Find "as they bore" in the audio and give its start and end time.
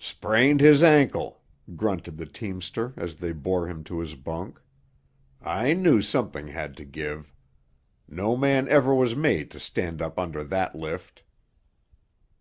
2.96-3.68